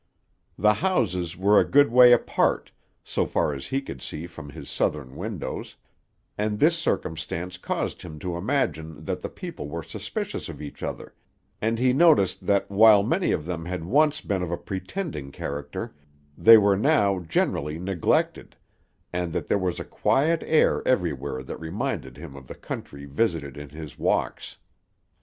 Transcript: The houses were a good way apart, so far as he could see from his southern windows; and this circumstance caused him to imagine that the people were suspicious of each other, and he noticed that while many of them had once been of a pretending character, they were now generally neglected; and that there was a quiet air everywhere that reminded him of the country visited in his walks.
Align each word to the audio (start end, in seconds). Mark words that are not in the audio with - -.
The 0.57 0.73
houses 0.81 1.37
were 1.37 1.59
a 1.59 1.63
good 1.63 1.91
way 1.91 2.11
apart, 2.11 2.71
so 3.03 3.27
far 3.27 3.53
as 3.53 3.67
he 3.67 3.83
could 3.83 4.01
see 4.01 4.25
from 4.25 4.49
his 4.49 4.67
southern 4.67 5.15
windows; 5.15 5.75
and 6.39 6.57
this 6.57 6.75
circumstance 6.75 7.55
caused 7.59 8.01
him 8.01 8.17
to 8.17 8.35
imagine 8.35 9.05
that 9.05 9.21
the 9.21 9.29
people 9.29 9.69
were 9.69 9.83
suspicious 9.83 10.49
of 10.49 10.59
each 10.59 10.81
other, 10.81 11.13
and 11.61 11.77
he 11.77 11.93
noticed 11.93 12.47
that 12.47 12.67
while 12.71 13.03
many 13.03 13.31
of 13.31 13.45
them 13.45 13.63
had 13.65 13.83
once 13.85 14.21
been 14.21 14.41
of 14.41 14.49
a 14.49 14.57
pretending 14.57 15.31
character, 15.31 15.93
they 16.35 16.57
were 16.57 16.75
now 16.75 17.19
generally 17.19 17.77
neglected; 17.77 18.55
and 19.13 19.33
that 19.33 19.49
there 19.49 19.59
was 19.59 19.79
a 19.79 19.85
quiet 19.85 20.41
air 20.47 20.81
everywhere 20.83 21.43
that 21.43 21.59
reminded 21.59 22.17
him 22.17 22.35
of 22.35 22.47
the 22.47 22.55
country 22.55 23.05
visited 23.05 23.55
in 23.55 23.69
his 23.69 23.99
walks. 23.99 24.57